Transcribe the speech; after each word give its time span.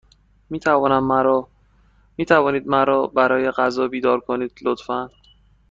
می 0.49 0.59
توانید 2.27 2.67
مرا 2.67 3.07
برای 3.07 3.51
غذا 3.51 3.87
بیدار 3.87 4.19
کنید، 4.19 4.51
لطفا؟ 4.61 5.09